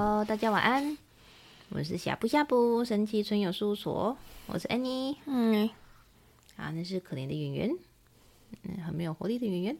[0.00, 0.96] Hello，大家晚安。
[1.70, 4.16] 我是夏布夏布神奇春有事务所，
[4.46, 5.16] 我是 Annie。
[5.26, 5.68] 嗯，
[6.56, 7.76] 啊，那是可怜的圆圆，
[8.62, 9.76] 嗯，很没有活力的圆圆。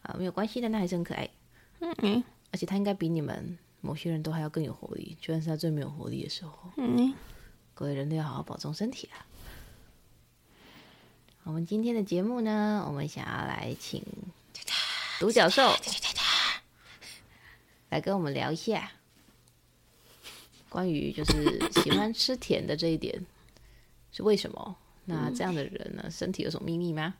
[0.00, 1.28] 啊，没有关系的，那还是很可爱。
[1.80, 6.58] 嗯嗯，而且他应该比你们某些人都还要更有活力，就算是他最没有活力的时候。
[6.78, 7.12] 嗯，
[7.74, 9.26] 各位人都要好好保重身体啊。
[11.42, 14.02] 我们今天的节目呢，我们想要来请
[15.20, 15.70] 独角兽
[17.90, 18.90] 来跟我们聊一下。
[20.72, 23.14] 关于就是喜欢吃甜的这一点
[24.10, 24.76] 是为什么？
[25.04, 27.14] 那这样的人呢，身体有什么秘密吗？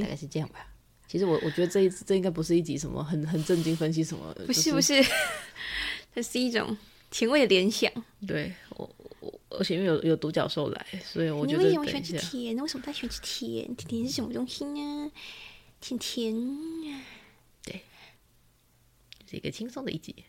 [0.00, 0.66] 大概是这样吧。
[1.06, 5.04] 其实我我觉得这一这应该不是一集什么很很正经分析什么，不是不是，
[6.14, 6.74] 这是一种
[7.10, 7.92] 甜味的联想。
[8.26, 8.88] 对我
[9.20, 12.56] 我而且因为有有独角兽来，所以我觉得你为什么喜欢吃甜？
[12.56, 13.76] 为什么他喜欢吃甜？
[13.76, 15.12] 甜甜是什么东西呢？
[15.78, 16.34] 甜甜，
[17.62, 17.82] 对，
[19.30, 20.24] 是一个轻松的一集。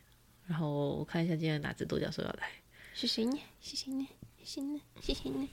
[0.47, 2.49] 然后我看一下今天哪只独角兽要来？
[2.93, 3.39] 是谁呢？
[3.61, 4.07] 是谁呢？
[4.43, 4.81] 是谁呢？
[5.01, 5.49] 是谁呢？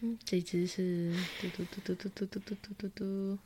[0.00, 3.38] 嗯，这只是嘟嘟嘟嘟嘟嘟嘟嘟嘟嘟。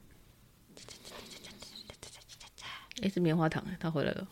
[3.00, 4.27] 哎，是棉花糖哎，它回来了。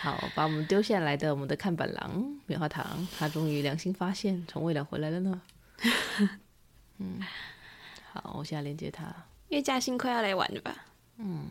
[0.00, 5.42] 好，把我们丢下来的我们的看板狼棉花糖，它终于良心发现，从未来回来了呢。
[6.96, 7.20] 嗯，
[8.10, 9.04] 好，我现在连接它。
[9.48, 10.86] 因为嘉欣快要来玩了吧？
[11.18, 11.50] 嗯。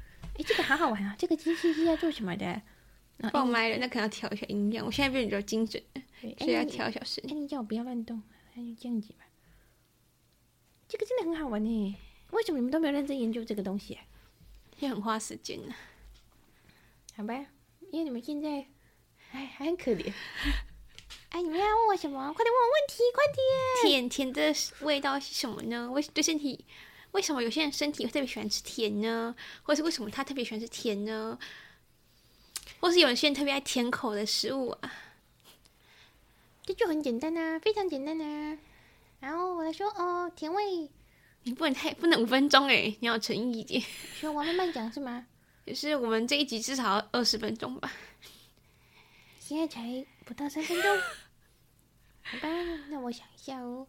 [0.41, 1.15] 哎，这个好好玩啊！
[1.19, 2.59] 这个机器是要做什么的？
[3.31, 4.83] 爆麦了，那可能要调一下音量。
[4.83, 5.81] 我现在变得比较精准，
[6.39, 7.23] 所以要调小声。
[7.29, 8.19] 哎，你叫我不要乱动，
[8.55, 9.19] 那就这样子吧。
[10.87, 11.95] 这个真的很好玩呢，
[12.31, 13.99] 为什么你们都没有认真研究这个东西？
[14.79, 15.75] 也很花时间呢。
[17.15, 17.35] 好吧，
[17.91, 18.65] 因为你们现在
[19.33, 20.11] 哎还很可怜。
[21.29, 22.33] 哎，你们要问我什么？
[22.33, 23.23] 快点问我问题，快
[23.85, 23.91] 点！
[23.91, 25.91] 甜甜的味道是什么呢？
[25.91, 26.65] 为对身体？
[27.11, 29.35] 为什么有些人身体特别喜欢吃甜呢？
[29.63, 31.37] 或是为什么他特别喜欢吃甜呢？
[32.79, 34.93] 或是有些人特别爱甜口的食物啊？
[36.65, 38.57] 这就很简单呐，非常简单呐。
[39.19, 40.89] 然后我来说哦，甜味，
[41.43, 43.81] 你不能太不能五分钟诶，你要诚意一点。
[44.15, 45.25] 说我慢慢讲是吗？
[45.65, 47.91] 就是我们这一集至少要二十分钟吧？
[49.39, 50.99] 现在才不到三分钟，
[52.23, 52.47] 好吧？
[52.89, 53.85] 那我想一下哦。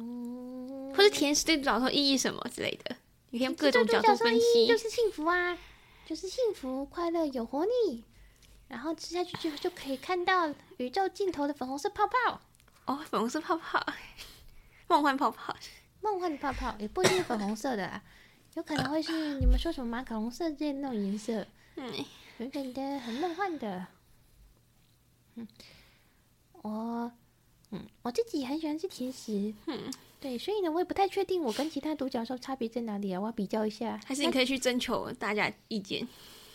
[0.00, 2.96] 嗯，或者甜食对独角兽意义什么之类的，
[3.30, 4.66] 你可以用各种角度分析。
[4.66, 5.58] 就是幸福啊，
[6.06, 8.04] 就是幸福、快乐、有活力，
[8.68, 12.40] 然后吃下去之后就可以看到宇宙尽头的粉红色泡泡。
[12.86, 13.84] 哦，粉红色泡泡，
[14.88, 15.54] 梦幻泡泡，
[16.00, 18.02] 梦幻的泡泡也不一定是粉红色的啦，
[18.54, 21.46] 有可能会是你们说什么马卡龙色之类那种颜色，
[21.76, 21.92] 嗯，
[22.38, 23.86] 圆圆的，很梦幻的。
[25.34, 25.46] 嗯，
[26.62, 27.12] 我。
[27.70, 29.54] 嗯，我自己也很喜欢吃甜食。
[29.66, 33.20] 嗯，对，所以呢，我也不太确定我跟其他独角兽差别在哪里啊？
[33.20, 34.00] 我要比较一下。
[34.04, 36.06] 还是你可以去征求大家意见。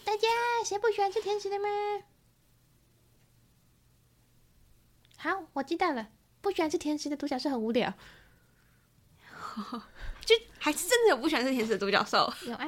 [0.04, 0.28] 大家
[0.66, 1.68] 谁不喜欢吃甜食的吗？
[5.18, 6.10] 好，我知道了。
[6.42, 7.94] 不喜欢吃甜食的独角兽很无聊。
[10.26, 12.32] 就还是真的有不喜欢吃甜食的独角兽？
[12.46, 12.66] 有啊？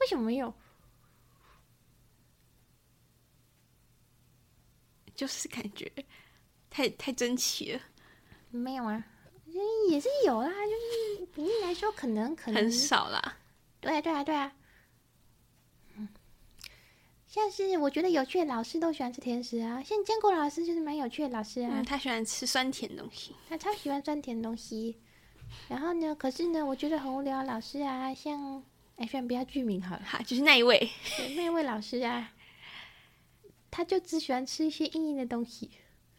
[0.00, 0.52] 为什么没有？
[5.14, 5.92] 就是感觉。
[6.72, 7.80] 太太珍奇了，
[8.50, 9.04] 没有啊，
[9.90, 13.36] 也是有啦，就是比例来说，可能可能很少啦。
[13.78, 14.52] 对啊，对啊，对啊。
[15.96, 16.08] 嗯，
[17.26, 21.68] 像是我觉得有趣的老师都喜欢吃甜食啊，像坚果老师就是蛮有趣的老师啊。
[21.74, 24.96] 嗯，他喜欢吃酸甜东西，他超喜欢酸甜东西。
[25.68, 28.64] 然后呢，可是呢，我觉得很无聊老师啊，像
[28.96, 30.90] 哎，虽然不要具名好了，哈，就是那一位，
[31.36, 32.32] 那一位老师啊，
[33.70, 35.70] 他就只喜欢吃一些硬硬的东西。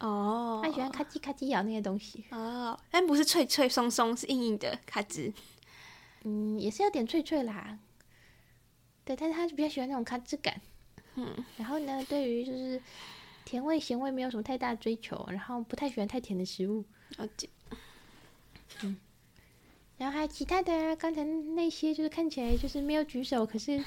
[0.06, 5.34] 哦，他喜欢咔叽咔叽咬那些东西哦，但不是脆脆松松，是硬硬的咔吱。
[6.26, 7.80] 嗯，也是有点脆脆啦。
[9.06, 10.60] 对，但是他就比较喜欢那种咔吱感。
[11.16, 12.82] 嗯，然后呢，对于就是
[13.46, 16.84] 甜味咸味没有什么太大的追求，然后不太喜欢太甜的食物。
[17.18, 17.48] 了解。
[18.82, 18.98] 嗯，
[19.98, 23.82] 然后还有其他的啊，刚才那些就是看起来就是没有举手，可是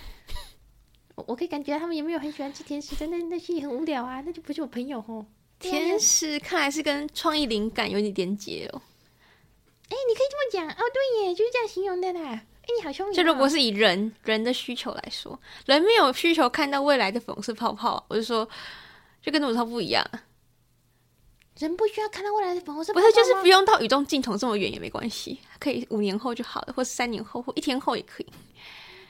[1.15, 5.27] 我我可以感觉他们也没有很喜欢吃甜食的，那那些也很无聊啊，那就不是我朋友哦。
[5.59, 8.83] 甜食看来是跟创意灵感有点连结哦。
[9.89, 12.21] 哎，你可以这么讲哦，对耶，就是这样形容的啦。
[12.31, 13.17] 哎，你好聪明、哦！
[13.17, 18.49] 就如果是以人人的需求来说，人没有需求看到未来的粉红色泡泡，我就说，
[19.23, 20.05] 就跟鲁超不一样。
[21.59, 28.27] 人不需要看到未来的粉红色泡泡，不是，就是不用到宇宙尽头这么远也没关系，可以五年后就好了，或是三年后，或一天后也可以。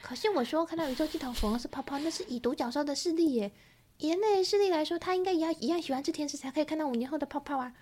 [0.03, 3.51] 可是我说看到宇宙尽头粉红色泡泡，那是以独角兽的视力耶。
[3.99, 7.73] 以人类的视力来说，他应该也要一样喜欢吃甜食，才可以看到五年后的泡泡啊。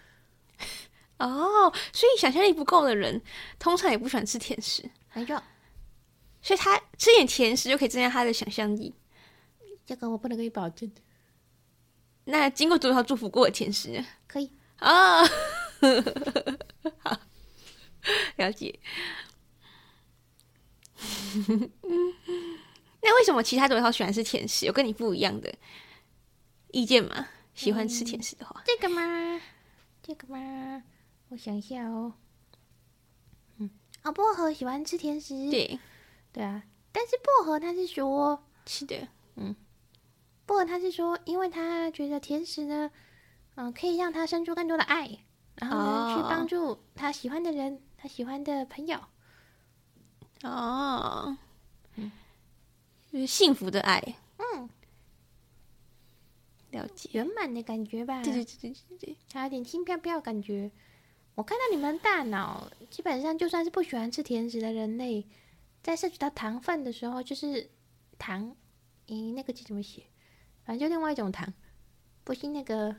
[1.19, 3.23] 哦，所以想象力不够的人，
[3.59, 4.89] 通常也不喜欢吃甜食。
[5.13, 5.43] 没错。
[6.43, 8.95] 所以他吃点甜食就可以增加他的想象力，
[9.87, 10.93] 这个我不能给你保证。
[12.25, 15.23] 那经过多少祝福过的甜食可以啊？
[15.23, 15.29] 哦、
[17.03, 17.19] 好，
[18.37, 18.79] 了解。
[23.03, 24.67] 那为什么其他多少喜欢吃甜食？
[24.67, 25.55] 有跟你不一样的
[26.75, 27.29] 意见吗？
[27.55, 29.41] 喜欢吃甜食的话，嗯、这个吗？
[30.03, 30.83] 这个吗？
[31.29, 32.13] 我想一下哦。
[33.59, 33.71] 嗯，
[34.03, 35.51] 啊，薄荷喜欢吃甜食。
[35.51, 35.79] 对。
[36.33, 39.07] 对啊，但是薄荷他是说，是的，
[39.37, 39.55] 嗯，
[40.45, 42.91] 薄荷他是说，因为他觉得甜食呢，
[43.55, 45.19] 嗯、呃，可以让他生出更多的爱，
[45.55, 48.99] 然后呢，哦、去帮助他喜欢的人，他喜欢的朋友，
[50.43, 51.37] 哦，
[51.95, 52.11] 嗯，
[53.13, 54.15] 就是幸福的爱，嗯，
[56.75, 60.71] 了解，圆满的感觉吧，对对对对对对，还有点轻飘飘的感觉。
[61.37, 65.27] 我看到你们大脑，基本上就算是不喜欢吃甜食的人类。
[65.83, 67.71] 在摄取到糖分的时候，就是
[68.19, 68.57] 糖，
[69.07, 70.03] 咦，那个字怎么写？
[70.65, 71.53] 反正就另外一种糖，
[72.25, 72.97] 不是那个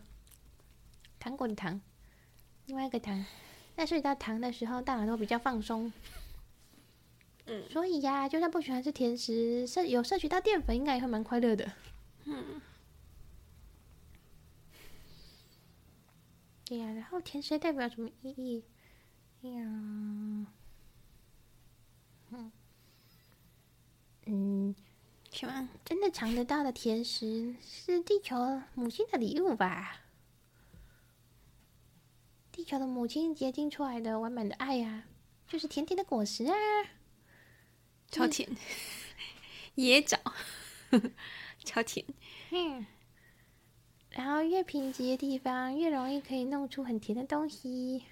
[1.20, 1.82] 糖果的糖，
[2.68, 3.26] 另外一个糖。
[3.76, 5.92] 在摄取到糖的时候，大脑都比较放松。
[7.48, 11.72] 嗯，所以呀，就算不喜欢吃甜食，摄有摄取到淀粉，应该也会蛮快乐的。
[12.26, 12.62] 嗯，
[16.76, 18.62] 对呀，然后甜食代表什么意义？
[19.44, 19.62] 哎呀，
[22.32, 22.52] 嗯。
[24.26, 24.76] 嗯，
[25.32, 25.70] 什么？
[25.86, 30.02] 真的尝得到的甜食是地球母亲的礼物吧？
[32.52, 35.08] 地球的母亲结晶出来的完满的爱呀、啊，
[35.48, 36.56] 就是甜甜的果实啊，
[38.12, 38.50] 超甜，
[39.76, 40.18] 野枣，
[41.64, 42.06] 超甜。
[42.52, 42.86] 嗯，
[44.16, 48.04] 然后越贫瘠的地方越容易可以弄出很甜的东西。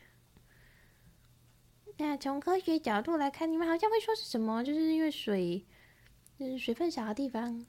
[1.97, 4.63] 那从科学角度来看，你们好像会说是什么？
[4.63, 5.65] 就是因为水。
[6.39, 7.63] 就是水分少的地方，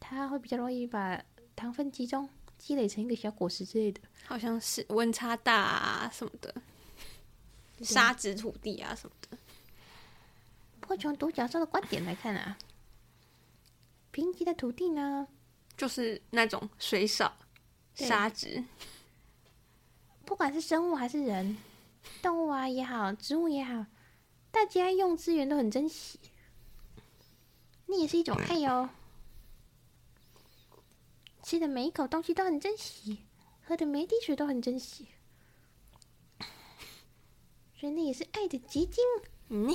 [0.00, 1.22] 它会比较容易把
[1.54, 2.28] 糖分集中，
[2.58, 4.00] 积累成一个小果实之类的。
[4.26, 6.52] 好像是温差大啊什么的，
[7.80, 9.38] 沙质土地啊什么的。
[10.80, 12.58] 不过从独角兽的观点来看啊，
[14.10, 15.28] 贫瘠的土地呢，
[15.78, 17.34] 就是那种水少、
[17.94, 18.62] 沙子。
[20.26, 21.56] 不管是生物还是人，
[22.20, 23.86] 动物啊也好，植物也好，
[24.50, 26.20] 大家用资源都很珍惜。
[27.86, 28.90] 那也是一种爱哟。
[31.42, 33.24] 吃的每一口东西都很珍惜，
[33.64, 35.08] 喝的每一滴水都很珍惜，
[37.80, 39.02] 所以那也是爱的结晶。
[39.48, 39.74] 嗯，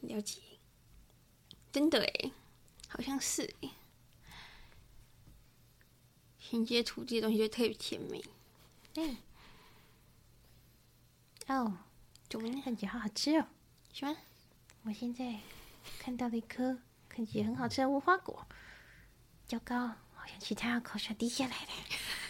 [0.00, 0.40] 了解，
[1.72, 2.32] 真的诶，
[2.88, 3.70] 好像是哎。
[6.50, 8.20] 连接土地的东西就特别甜美。
[8.96, 9.16] 嗯。
[11.46, 11.78] 哦，
[12.28, 13.46] 怎么感觉好好吃哦？
[13.92, 14.16] 喜欢。
[14.82, 15.36] 我现在
[16.00, 16.78] 看到了一颗
[17.08, 18.46] 看起来很好吃的无花果，
[19.46, 21.70] 糟糕，好像其他口水滴下来了。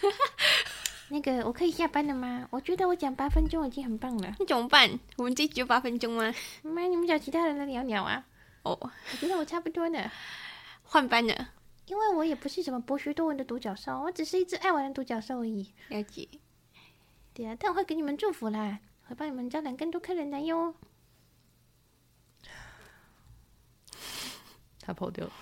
[1.09, 2.47] 那个，我可以下班了吗？
[2.51, 4.37] 我觉得我讲八分钟已经很棒了。
[4.39, 4.99] 那怎么办？
[5.17, 6.33] 我们这集就八分钟吗？
[6.63, 8.27] 妈，你们找其他人来聊聊啊。
[8.63, 10.11] 哦，我觉得我差不多呢。
[10.83, 11.49] 换班了，
[11.87, 15.73] 因为我也不是什么博学多闻的独角兽，我只是一只爱玩的独角兽而已。
[15.89, 16.29] 了解。
[17.33, 20.75] 对啊，但我会给你们祝福啦，会帮你们招揽更多客人来哟。
[24.83, 25.33] 他跑掉了，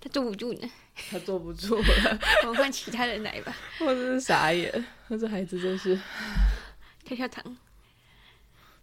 [0.00, 0.68] 他坐不住呢。
[1.10, 3.54] 他坐不住了， 我们换其他人来吧。
[3.80, 5.96] 我真是傻眼，那这孩子真是
[7.04, 7.56] 跳跳糖。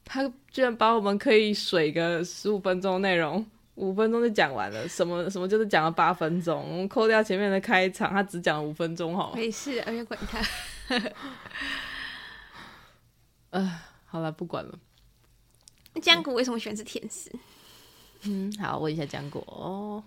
[0.06, 4.88] 他居然把我们可以水个十五分钟内容，五分钟就讲完了。
[4.88, 9.34] 什么什么就是讲了八分钟，我们扣掉前面的开场，他只讲了五分钟，哈。
[9.36, 10.42] 没事，而且管他。
[13.50, 14.80] 呃，好了，不管了。
[16.02, 17.32] 江古为什么喜欢吃甜食？
[18.24, 20.04] 嗯，好，问一下浆果哦。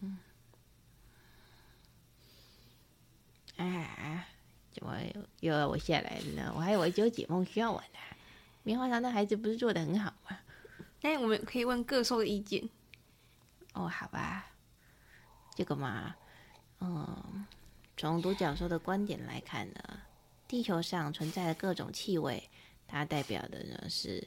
[0.00, 0.18] 嗯，
[3.56, 4.27] 啊，
[4.78, 6.52] 怎么又又要我下来了呢？
[6.54, 7.98] 我还以为只有解梦需要我呢。
[8.62, 10.38] 棉花糖的孩子不是做的很好吗？
[11.00, 12.68] 那我们可以问各兽的意见。
[13.72, 14.52] 哦，好吧，
[15.56, 16.14] 这个嘛，
[16.80, 17.46] 嗯，
[17.96, 20.00] 从独角兽的观点来看呢，
[20.46, 22.48] 地球上存在的各种气味，
[22.86, 24.26] 它代表的呢是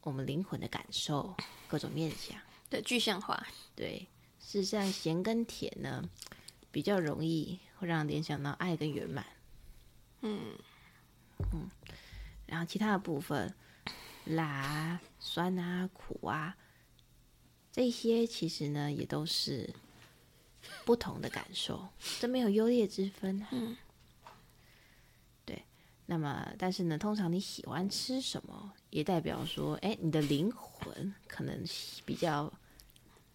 [0.00, 1.34] 我们灵魂的感受，
[1.68, 2.38] 各种面相
[2.70, 3.46] 的具象化。
[3.76, 6.02] 对，事实上咸跟甜呢，
[6.70, 9.26] 比较容易会让人联想到爱跟圆满。
[10.24, 10.58] 嗯
[11.52, 11.70] 嗯，
[12.46, 13.54] 然后其他的部分，
[14.24, 16.56] 辣、酸啊、苦啊，
[17.70, 19.74] 这些其实呢也都是
[20.86, 21.88] 不同的感受，
[22.20, 23.46] 这没有优劣之分。
[23.52, 23.76] 嗯，
[25.44, 25.62] 对。
[26.06, 31.62] 那么，但是呢，通常你喜欢吃什么，也代表说，哎，你的灵魂可能
[32.06, 32.52] 比较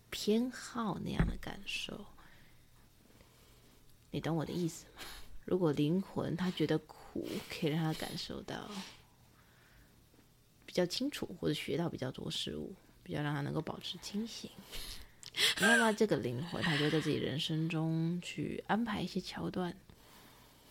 [0.10, 2.06] 偏好那样的感受。
[4.12, 5.02] 你懂我的意思吗？
[5.50, 8.70] 如果灵魂他觉得苦，可以让他感受到
[10.64, 14.48] 比较清楚，或者学到比较多事物，比较让他能够保持清醒。
[15.60, 19.76] 那么这个灵魂，他就在自己人生中去安排一些桥段，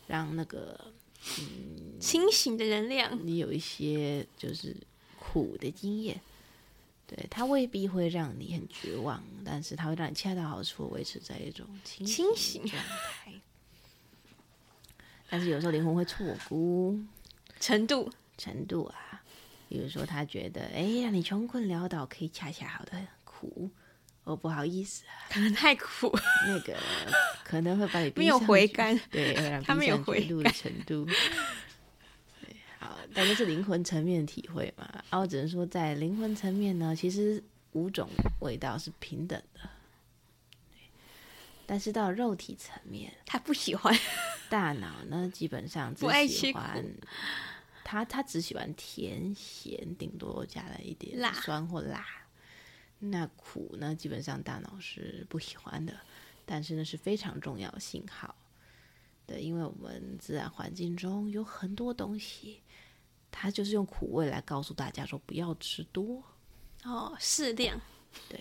[0.07, 0.93] 让那个
[1.41, 4.77] 嗯清醒的能量，你有一些就是
[5.19, 6.21] 苦的经验。
[7.09, 12.07] 对，他未必会让你很绝望，但是他会让你恰到好处维持在一种清
[12.37, 13.33] 醒状态。
[15.29, 16.99] 但是有时候灵魂会错估
[17.61, 19.23] 程度，程度啊，
[19.69, 22.93] 比如说他觉得，哎，让你穷困潦倒可以恰恰好的
[23.25, 23.71] 苦，
[24.25, 26.11] 哦，不好意思，啊可能太苦，
[26.47, 26.77] 那个
[27.45, 31.05] 可能会把你没有回甘，对，他没有回甘的程度。
[31.05, 37.43] 对，好，但这是灵魂层面的体会嘛，啊，我只能说在灵魂层面呢，其实
[37.73, 38.09] 五种
[38.41, 39.61] 味道是平等的。
[41.67, 43.95] 但是到肉体层面，他不喜欢。
[44.49, 46.85] 大脑呢，基本上只喜欢
[47.85, 52.05] 他，他只喜欢甜咸，顶多加了一点酸或辣。
[52.99, 55.95] 那苦呢，基本上大脑是不喜欢的，
[56.45, 58.35] 但是呢是非常重要信号。
[59.27, 62.61] 对，因为我们自然环境中有很多东西，
[63.31, 66.23] 它就是用苦味来告诉大家说不要吃多
[66.85, 67.81] 哦，适量。
[68.29, 68.41] 对。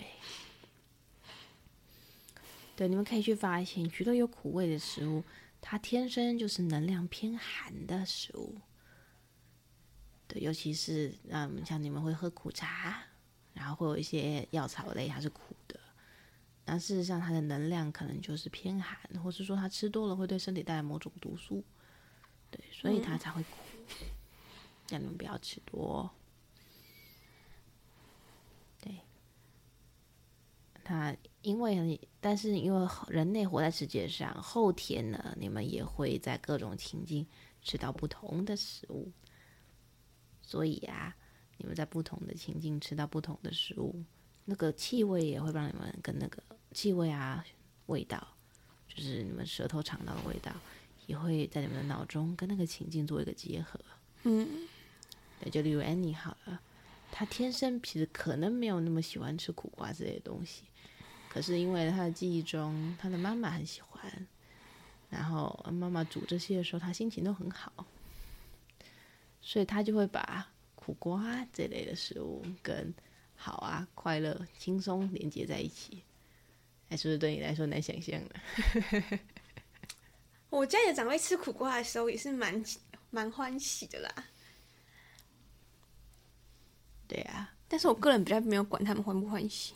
[2.74, 5.24] 对，你们可以去发现，许多有苦味的食物，
[5.70, 8.58] 它天生就是能量偏寒的食物。
[10.26, 13.02] 对，尤其是嗯，像你们会喝苦茶，
[13.52, 15.78] 然后会有一些药草类，它是苦的。
[16.64, 21.62] 那事实上，它的能量可能就是偏寒，或是说它吃多了会对身体带来某种毒素。
[22.50, 23.58] 对，所以它才会苦。
[24.88, 26.10] 让、嗯、你们不要吃多。
[26.10, 26.27] 对，
[30.88, 31.14] 它。
[31.42, 37.24] 因为，但是因为人类活在世界上，后天呢，你们也会在各种情境
[37.62, 39.10] 吃到不同的食物，
[40.42, 41.16] 所以啊，
[41.56, 44.02] 你们在不同的情境吃到不同的食物，
[44.44, 46.42] 那个气味也会让你们跟那个
[46.72, 47.42] 气味啊、
[47.86, 48.28] 味道，
[48.88, 50.52] 就是你们舌头尝到的味道，
[51.06, 53.80] 也会在你们的脑中跟那个情境做一个结合。
[54.24, 54.68] 嗯，
[55.40, 56.60] 对，就例如 Annie 好了，
[57.10, 60.64] 他天生其实可能没有那么喜欢吃苦瓜之类东西。
[61.28, 64.26] 可是因为他的记忆中，他的妈妈很喜欢，
[65.10, 67.72] 然后妈妈煮这些的时候，他心情都很好，
[69.40, 72.94] 所以他就会把苦瓜这类的食物跟
[73.36, 76.02] 好啊、快乐、轻松连接在一起。
[76.88, 79.18] 哎，是不是对你来说难想象的？
[80.48, 82.64] 我家里的长辈吃苦瓜的时候也是蛮
[83.10, 84.27] 蛮欢喜的啦。
[87.08, 89.74] 对啊，但是我个人比较没有管他们欢不欢喜。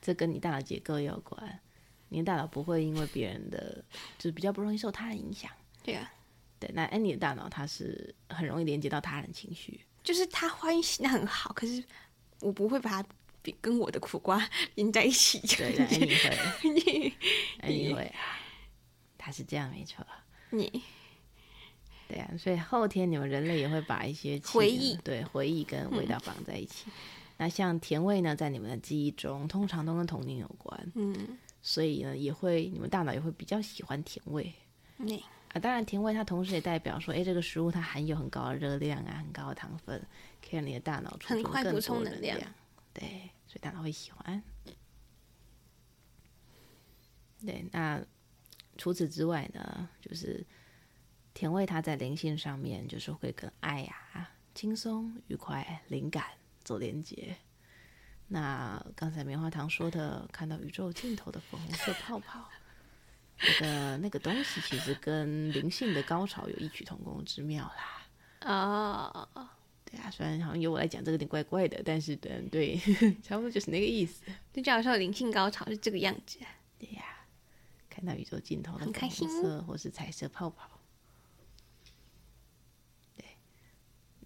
[0.00, 1.60] 这跟你大脑结构有关，
[2.08, 3.84] 你的大脑不会因为别人的，
[4.16, 5.50] 就是比较不容易受他人影响。
[5.82, 6.10] 对啊，
[6.58, 11.84] 对，那 Annie 的大脑它是很容易连接到他人情绪，就是他欢喜那很好，可是
[12.40, 13.08] 我不会把它
[13.60, 15.38] 跟我的苦瓜连在一起。
[15.56, 16.22] 对，Annie
[16.62, 17.12] 会，
[17.60, 18.38] Annie 会啊，
[19.18, 20.06] 他是这样没错。
[20.50, 20.82] 你，
[22.10, 26.90] 对啊，所以后天你们人类也会把一些回忆，对回忆跟味道绑在一起。
[26.90, 26.92] 嗯
[27.40, 30.92] 那像甜味呢，在你们的记忆中，通常都跟童年有关。
[30.94, 34.52] 嗯，所以呢，也会你们大脑也会比较喜欢甜味。
[34.98, 39.98] 嗯，啊，当然甜味它同时也代表说，哎，这个食物它含有很高的热量啊，很高的糖分，
[40.42, 42.38] 可以让你的大脑储存更多能量。
[42.92, 44.42] 对，所以大脑会喜欢。
[47.46, 48.04] 对，那
[48.76, 50.44] 除此之外呢，就是
[51.34, 56.24] 甜味它在灵性上面就是会跟爱呀、啊、轻松、愉快、灵感。
[56.62, 57.34] 做连接。
[58.28, 62.48] 那刚才棉花糖说的，看到宇宙尽头的粉红色泡泡，
[63.38, 68.06] 那个那个东西其实跟灵性的高潮有异曲同工之妙啦。
[68.42, 69.46] 哦、oh.，
[69.86, 72.76] 对啊，虽然好像由我来讲这个有点怪怪的，但是对对，
[73.24, 74.22] 差不多就是那个意思。
[74.52, 76.38] 就假如说灵性高潮是这个样子。
[76.78, 77.24] 对呀、啊，
[77.88, 80.70] 看到宇宙尽头的粉红色或是彩色泡泡。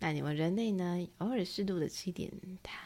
[0.05, 2.31] 那你们人类呢，偶尔适度的吃一点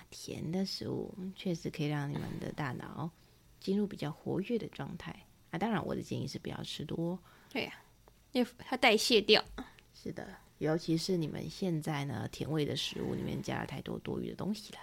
[0.08, 3.10] 甜的食物，确实可以让你们的大脑
[3.58, 5.58] 进入比较活跃的状态啊。
[5.58, 7.18] 当然，我的建议是不要吃多。
[7.50, 7.82] 对呀、啊，
[8.30, 9.44] 因为它代谢掉。
[9.92, 14.78] 是的，尤其是你们现在呢，甜味的食物里面加了太多多余的东西了。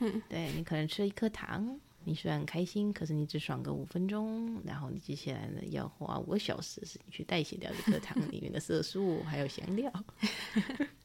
[0.00, 9.90] 嗯，对，你可能吃了一颗糖，你虽然很开心，可是你只爽个五分钟，然后你接下来呢要花五个小时时间去代谢掉这颗糖里面的色素还有香料。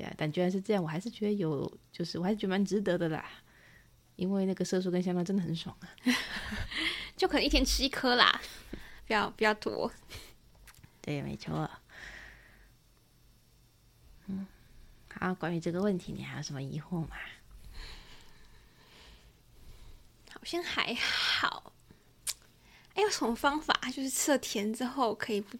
[0.00, 3.22] 对啊，但居然是这样，我还是觉得有，就是我还是觉得蛮值得的啦，
[4.16, 5.88] 因为那个色素跟香料真的很爽啊，
[7.18, 8.40] 就可能一天吃一颗啦，
[9.06, 9.92] 不要不要多。
[11.02, 11.70] 对，没错。
[14.28, 14.46] 嗯，
[15.12, 17.10] 好，关于这个问题，你还有什么疑惑吗？
[20.32, 21.74] 好像还好。
[22.94, 25.58] 哎，有什么方法，就是吃了甜之后可以不，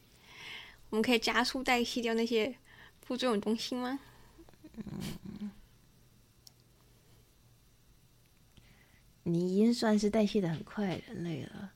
[0.88, 2.56] 我们可以加速代谢掉那些
[3.06, 4.00] 不作用的东西吗？
[4.86, 5.50] 嗯，
[9.24, 11.72] 你已经算是代谢的很快的人类了。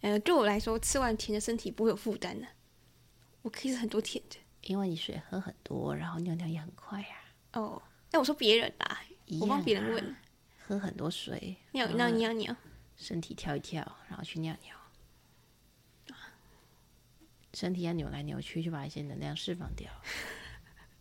[0.00, 2.46] 呃，对我来说，吃完甜的身体不会有负担的。
[3.42, 7.16] 我可以吃很多甜的，因为你水喝很多，然后尿尿也很快呀、
[7.52, 7.60] 啊。
[7.60, 9.00] 哦，那我说别人啦，啊、
[9.40, 10.16] 我帮别人问。
[10.66, 12.56] 喝很多水，尿尿尿尿，
[12.96, 14.76] 身体跳一跳，然后去尿尿。
[17.54, 19.90] 身体要扭来扭去，就把一些能量释放掉，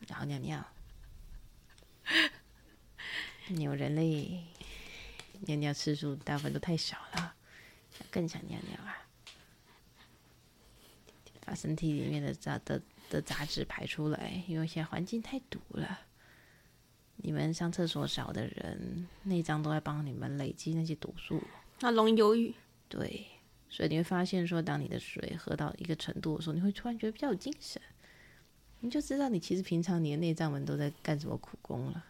[0.07, 0.65] 然后尿尿。
[3.49, 4.43] 你有人类
[5.41, 7.35] 尿尿次数大部分都太少了，
[8.09, 9.05] 更想尿尿啊！
[11.45, 16.01] 把身体里面的杂的的杂质排出来，因为现在环境太毒了。
[17.17, 21.41] 你们上厕所少的人，内脏都在帮你们累积那些毒素，
[21.81, 22.53] 那容易忧郁。
[22.89, 23.27] 对，
[23.69, 27.81] 所以你会发现说，当你的水喝到一个程度的时候，你会突然觉得比较有精神。
[28.85, 32.05] 你就知道你其实平常你的内脏们都在干什么苦工了。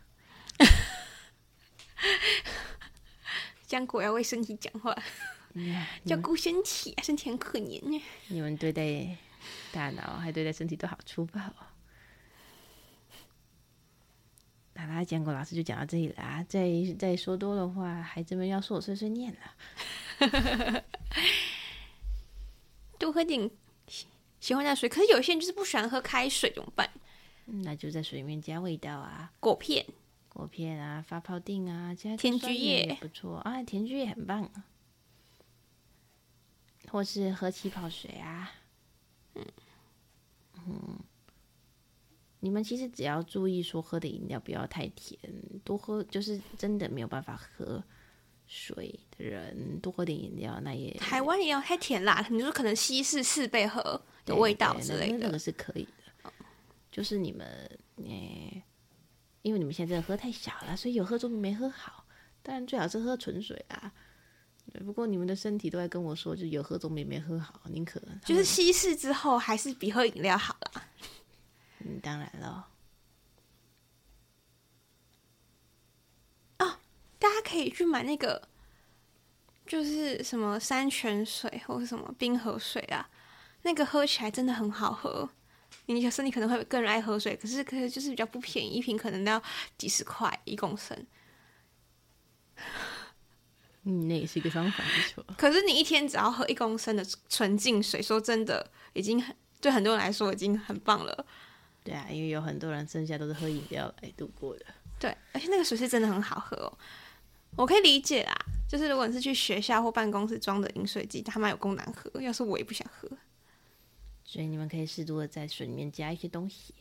[3.66, 4.94] 浆果要为身体讲话，
[6.04, 8.04] 要 顾身体啊，身体很可怜呢。
[8.28, 9.16] 你们对待
[9.72, 11.40] 大脑还对待身体都好粗暴。
[11.40, 11.54] 好
[14.76, 16.68] 啦，坚果老师就讲到这里啦，再
[17.00, 19.40] 再说多的话，孩子们要说我碎碎念了。
[23.00, 23.50] 多喝点。
[24.40, 26.90] 喜欢加水，可是有些人就是不喜欢喝开水，怎么办？
[27.46, 29.86] 那就在水里面加味道啊，果片、
[30.30, 34.66] 果片啊，发泡錠啊，加甜菊叶也不错啊，甜菊叶很棒啊。
[36.90, 38.52] 或是喝气泡水啊，
[39.34, 39.46] 嗯
[40.68, 41.00] 嗯，
[42.40, 45.20] 你们其实只要注意说喝的饮料不要太甜，
[45.64, 47.84] 多喝就是真的没有办法喝
[48.48, 50.92] 水的人，多喝点饮料那也。
[50.94, 54.02] 台湾饮料太甜啦，你说可能稀释四倍喝。
[54.26, 56.32] 的味道之类的，对对那，那个是可以的。
[56.92, 57.48] 就是你们，
[57.98, 58.64] 欸，
[59.42, 62.06] 因为你们现在真的喝太小了，所以有喝总比没喝好。
[62.42, 63.92] 当然最好是喝纯水啊。
[64.86, 70.88] 不过你们的身体都在跟我说，就有喝总比没喝好，宁可就是稀释之后还是比喝饮料好啦。
[71.80, 72.68] 嗯，当然了。
[76.60, 76.78] 哦，
[77.20, 78.48] 大家可以去买那个，
[79.68, 83.10] 就是什么山泉水或者什么冰河水啊。
[83.66, 85.28] 那个喝起来真的很好喝，
[85.88, 89.42] 你可是你可能会更爱喝水，可是可是就是比较不便宜，一瓶可能都要
[89.76, 90.96] 几十块一公升。
[93.82, 95.26] 嗯，那也是一个方法，没错。
[95.36, 101.26] 可是你一天只要喝一公升的纯净水，说真的，已经很对很多人来说已经很棒了。
[101.84, 104.66] 对啊，因为有很多人剩下都是喝饮料来度过的。
[105.00, 106.78] 对，而且那个水是真的很好喝哦。
[107.58, 108.36] 我可以理解啦，
[108.70, 112.22] 就是如果你是去学校或办公室装的饮水机，他们有够难喝。
[112.22, 113.10] 要是我也不想喝。
[114.26, 116.76] 所以你们可以适度的在水里面加一些东西。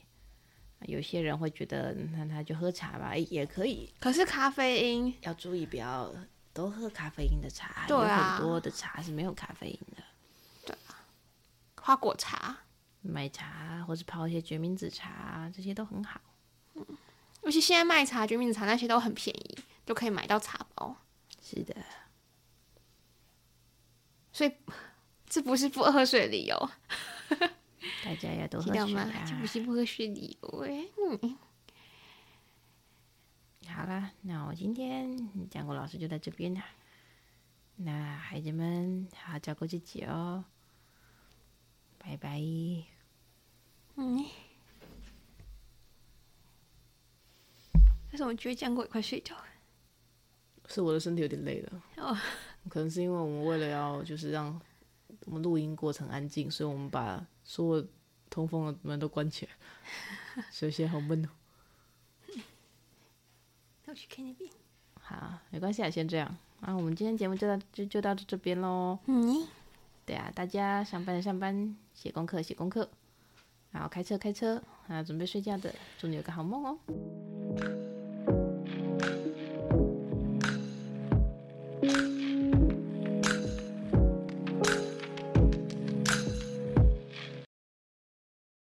[0.87, 3.90] 有些人会觉得，那他就喝茶吧，也可以。
[4.00, 6.12] 可是咖啡因要注意，不要
[6.52, 7.87] 都喝咖啡因的茶。
[7.87, 10.02] 对啊，有很多的茶是没有咖啡因的。
[10.66, 11.07] 对啊，
[11.76, 12.59] 花果茶、
[13.00, 16.20] 麦茶，或是泡一些决明子茶，这些都很好。
[16.74, 16.85] 嗯，
[17.44, 20.94] 尤其现在卖茶、决明子茶那些都很便宜，都可以买到茶包。
[21.42, 21.74] 是的。
[24.33, 24.52] 所以
[25.26, 26.70] 这不是不喝水的理由。
[28.05, 29.25] 大家要多喝水啊！
[29.27, 30.87] 这不是不喝水理由哎。
[31.23, 31.38] 嗯，
[33.68, 36.62] 好了，那我今天讲过老师就在这边了。
[37.77, 40.44] 那孩子们好好照顾自己哦，
[41.99, 42.38] 拜拜。
[43.97, 44.25] 嗯。
[48.09, 49.44] 但是我觉得讲过也快睡着了。
[50.68, 51.83] 是我的身体有点累了。
[51.97, 52.16] 哦。
[52.68, 54.61] 可能是因为我们为了要就是让。
[55.27, 57.87] 我们录音过程安静，所以我们把所有
[58.29, 59.53] 通风的门都关起来，
[60.51, 61.29] 所以现在好闷哦。
[63.85, 64.51] 那我去看那边。
[65.01, 66.37] 好，没关系啊，先这样。
[66.61, 68.99] 啊，我们今天节目就到就就到这边喽。
[69.07, 69.47] 嗯。
[70.07, 72.89] 对啊，大家上班的上班，写功课写功课，
[73.71, 77.34] 然后开车开车，啊，准备睡觉的，祝你有个好梦哦。